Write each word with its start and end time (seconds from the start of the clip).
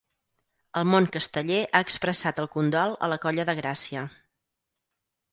El 0.79 0.85
món 0.91 1.07
casteller 1.17 1.59
ha 1.65 1.81
expressat 1.87 2.41
el 2.43 2.49
condol 2.55 2.95
a 3.07 3.09
la 3.13 3.19
colla 3.27 3.45
de 3.51 3.55
Gràcia. 3.61 4.07